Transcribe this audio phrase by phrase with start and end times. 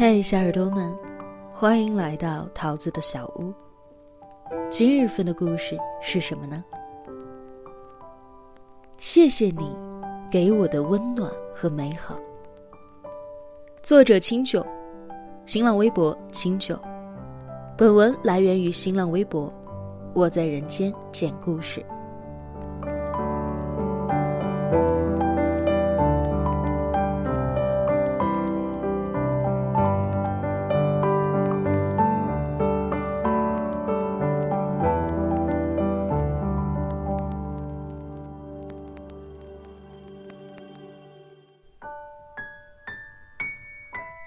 [0.00, 0.96] 嘿，小耳朵们，
[1.52, 3.52] 欢迎来到桃子的小屋。
[4.70, 6.64] 今日份的故事是什么呢？
[8.96, 9.76] 谢谢你
[10.30, 12.16] 给我的温暖和美好。
[13.82, 14.64] 作者清酒，
[15.44, 16.78] 新浪微博清酒。
[17.76, 19.52] 本文来源于新浪微博，
[20.14, 21.84] 我在人间讲故事。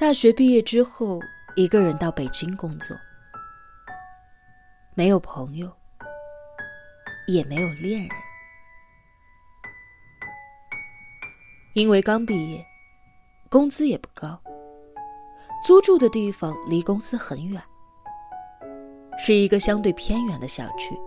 [0.01, 1.19] 大学毕业之后，
[1.55, 2.97] 一个人到北京工作，
[4.95, 5.71] 没有朋友，
[7.27, 8.09] 也没有恋人，
[11.75, 12.65] 因为刚毕业，
[13.47, 14.41] 工资也不高，
[15.63, 17.61] 租住的地方离公司很远，
[19.19, 20.97] 是一个相对偏远的小区，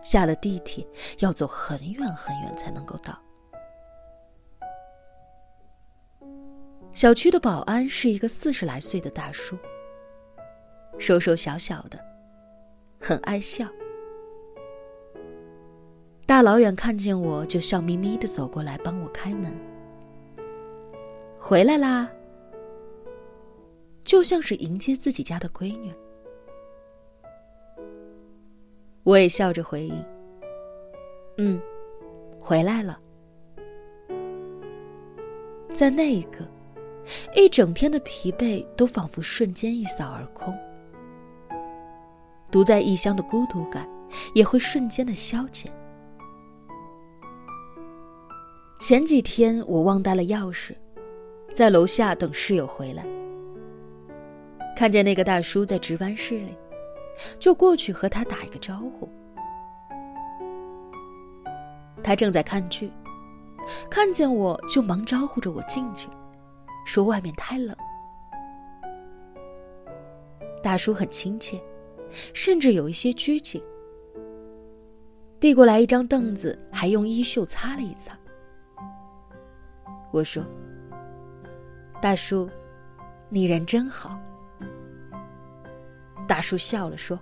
[0.00, 0.82] 下了地铁
[1.18, 3.12] 要走很远很远才能够到。
[6.92, 9.56] 小区的保安是一个四十来岁的大叔，
[10.98, 11.98] 瘦瘦小小的，
[13.00, 13.66] 很爱笑。
[16.26, 19.50] 大老远看见我就笑眯眯的走过来帮我开门。
[21.38, 22.10] 回来啦，
[24.04, 25.94] 就像是迎接自己家的闺女。
[29.04, 30.04] 我也笑着回应
[31.38, 31.60] ：“嗯，
[32.38, 33.00] 回来了。”
[35.72, 36.44] 在那一刻。
[37.34, 40.56] 一整天的疲惫都仿佛瞬间一扫而空，
[42.50, 43.88] 独在异乡的孤独感
[44.34, 45.72] 也会瞬间的消减。
[48.78, 50.74] 前几天我忘带了钥匙，
[51.54, 53.04] 在楼下等室友回来，
[54.74, 56.56] 看见那个大叔在值班室里，
[57.38, 59.08] 就过去和他打一个招呼。
[62.02, 62.90] 他正在看剧，
[63.90, 66.08] 看见我就忙招呼着我进去。
[66.90, 67.76] 说外面太冷。
[70.60, 71.62] 大叔很亲切，
[72.34, 73.62] 甚至有一些拘谨。
[75.38, 78.18] 递过来一张凳子，还用衣袖擦了一擦。
[80.10, 80.44] 我说
[82.02, 82.50] ：“大叔，
[83.28, 84.18] 你人真好。”
[86.26, 87.16] 大叔笑了说：“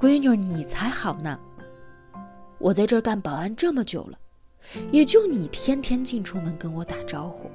[0.00, 1.38] 闺女，你才好呢。
[2.56, 4.18] 我在这儿干保安这么久了，
[4.90, 7.50] 也就你天天进出门跟我打招呼。”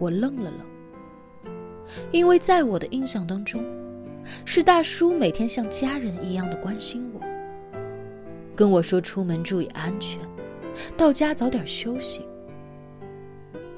[0.00, 0.66] 我愣了愣，
[2.10, 3.62] 因为在我的印象当中，
[4.46, 7.20] 是大叔每天像家人一样的关心我，
[8.56, 10.18] 跟我说出门注意安全，
[10.96, 12.26] 到家早点休息。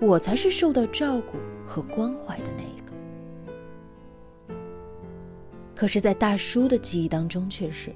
[0.01, 4.55] 我才是受到照顾和关怀的那一个。
[5.75, 7.93] 可是，在大叔的记忆当中，却是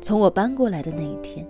[0.00, 1.46] 从我搬过来的那一天。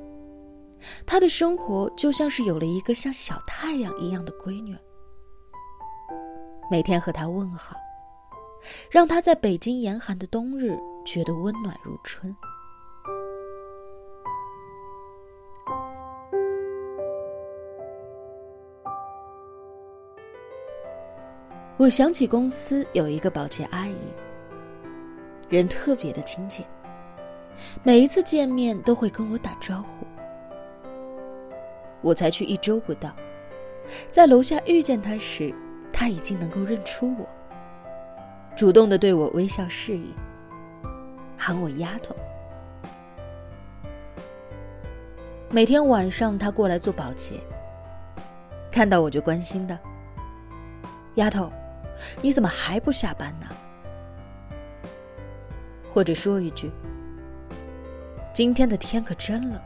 [1.06, 4.76] 他的生活就像是有了一个像小太阳一样的闺女，
[6.70, 7.76] 每天和他问好，
[8.90, 12.34] 让他在北京严寒的冬日觉得温暖如春。
[21.78, 23.96] 我想起公司有一个保洁阿姨，
[25.48, 26.64] 人特别的亲切，
[27.82, 29.91] 每一次见面都会跟我打招呼。
[32.02, 33.14] 我才去一周不到，
[34.10, 35.54] 在楼下遇见他时，
[35.92, 37.26] 他已经能够认出我，
[38.56, 40.12] 主动的对我微笑示意，
[41.38, 42.14] 喊我丫头。
[45.48, 47.40] 每天晚上他过来做保洁，
[48.70, 49.78] 看到我就关心的
[51.16, 51.52] ：“丫头，
[52.20, 53.46] 你怎么还不下班呢？”
[55.92, 56.70] 或者说一句
[58.32, 59.60] ：“今天的天可真冷。”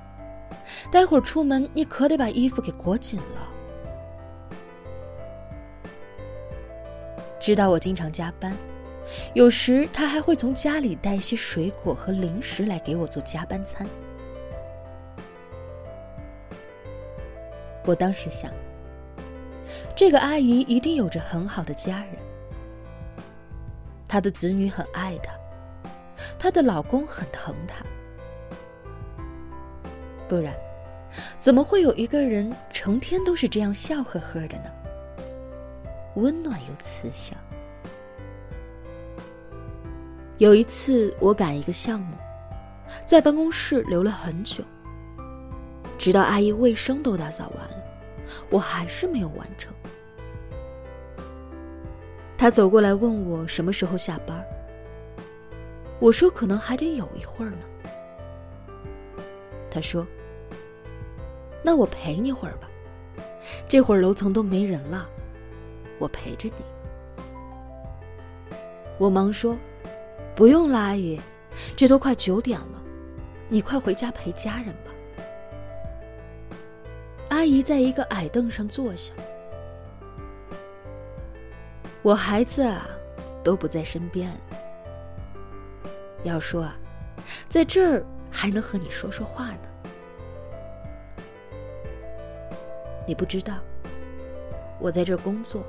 [0.91, 3.49] 待会儿出门，你可得把衣服给裹紧了。
[7.39, 8.57] 知道我经常加班，
[9.35, 13.87] 有时他还会从家里带一些水果和零食来给我做加班餐。
[17.85, 18.51] 我当时想，
[19.95, 22.17] 这个阿姨一定有着很好的家人，
[24.09, 25.33] 她的子女很爱她，
[26.37, 27.87] 她的老公很疼她。
[30.29, 30.55] 不然，
[31.39, 34.71] 怎么会有一个人成天都是这样笑呵呵的呢？
[36.17, 37.39] 温暖又慈祥。
[40.39, 42.15] 有一次我赶一个项目，
[43.07, 44.63] 在办公室留了很久，
[45.97, 47.77] 直到阿姨卫生都打扫完了，
[48.51, 49.73] 我还是没有完成。
[52.37, 54.45] 他走过来问我什么时候下班，
[55.99, 57.59] 我说可能还得有一会儿呢。
[59.71, 60.07] 他说
[61.63, 62.69] ：“那我陪你会儿吧，
[63.69, 65.09] 这会儿楼层都没人了，
[65.99, 66.65] 我陪着你。”
[68.99, 69.59] 我忙说
[70.35, 71.21] ：“不用了，阿姨，
[71.77, 72.83] 这都快九点了，
[73.49, 74.93] 你快回家陪家人吧。”
[77.29, 79.13] 阿姨在一个矮凳上坐下。
[82.03, 82.89] 我孩子啊，
[83.45, 84.31] 都不在身边。
[86.23, 86.77] 要说啊，
[87.49, 88.03] 在这儿
[88.37, 89.69] 还能和你说说话呢。
[93.07, 93.55] 你不知道，
[94.79, 95.65] 我在这工作，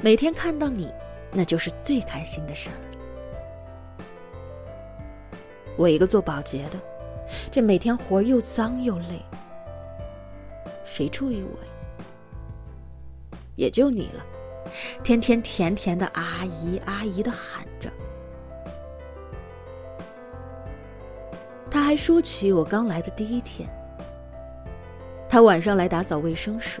[0.00, 0.90] 每天看到你，
[1.30, 2.76] 那就是最开心的事儿。
[5.76, 6.80] 我一个做保洁的，
[7.52, 9.20] 这每天活又脏又累，
[10.86, 11.70] 谁注意我呀？
[13.56, 14.24] 也就你了。
[15.02, 17.90] 天天甜甜的阿姨阿姨的喊着，
[21.74, 23.68] 他还说起我刚来的第一天，
[25.28, 26.80] 他晚上来打扫卫生时，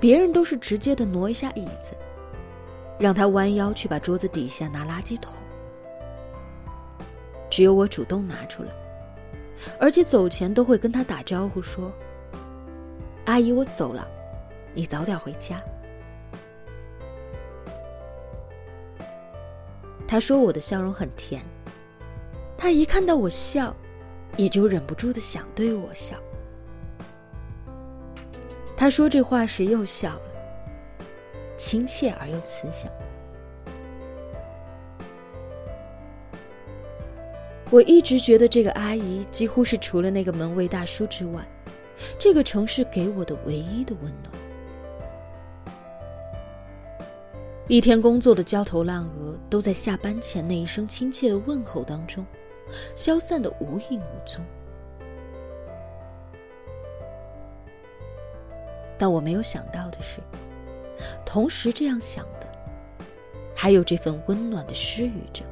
[0.00, 1.94] 别人都是直接的挪一下椅子，
[2.98, 5.34] 让他弯腰去把桌子底下拿垃圾桶，
[7.50, 8.70] 只有我主动拿出来，
[9.78, 11.92] 而且走前都会跟他打招呼说
[13.28, 14.08] ：“阿姨，我走了，
[14.72, 15.62] 你早点回家。”
[20.08, 21.42] 他说我的笑容很甜，
[22.56, 23.76] 他一看到我笑，
[24.38, 26.16] 也就忍不住的想对我笑。
[28.74, 30.22] 他说这话时又笑了，
[31.56, 32.90] 亲切而又慈祥。
[37.70, 41.46] 我一直觉得这个阿姨几乎是除了那个门卫大叔之外，
[42.18, 44.32] 这个城市给我的唯一的温暖。
[47.66, 52.24] 一天工作的焦头烂额，都在下班前那一声亲切的问候当中，
[52.94, 54.44] 消散的无影无踪。
[58.96, 60.20] 但我没有想到的是，
[61.24, 62.46] 同时这样想的，
[63.54, 65.44] 还有这份温暖的施予者。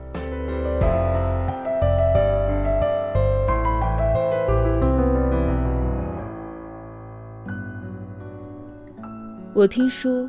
[9.54, 10.28] 我听说。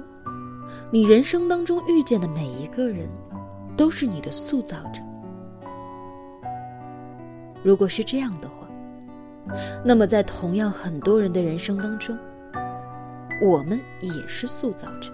[0.90, 3.10] 你人生当中遇见的每一个人，
[3.75, 5.01] 都是你的塑造者。
[7.68, 8.66] 如果是这样的话，
[9.84, 12.18] 那么在同样很多人的人生当中，
[13.42, 15.12] 我们也是塑造者。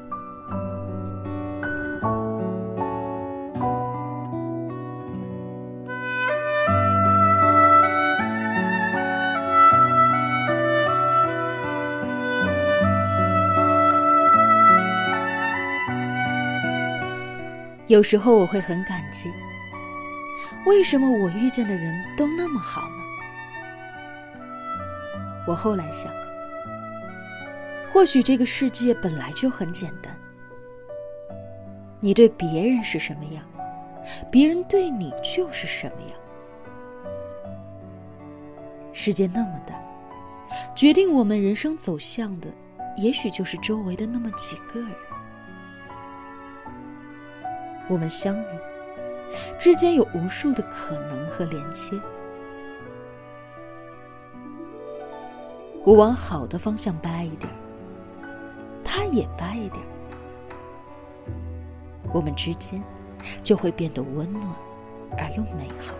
[17.87, 19.31] 有时候我会很感激，
[20.65, 22.95] 为什么我遇见的人都那么好呢？
[25.45, 26.09] 我后来想，
[27.91, 30.17] 或许这个世界本来就很简单，
[31.99, 33.43] 你对别人是什么样，
[34.31, 36.11] 别人对你就是什么样。
[38.93, 39.75] 世界那么大，
[40.73, 42.47] 决定我们人生走向的，
[42.95, 44.89] 也许就是周围的那么几个人。
[47.89, 48.45] 我们相遇
[49.59, 51.99] 之间有无数的可能和连接。
[55.85, 57.51] 我往好的方向掰一点，
[58.83, 59.85] 他也掰一点，
[62.13, 62.81] 我们之间
[63.41, 64.45] 就会变得温暖
[65.17, 65.93] 而又美好。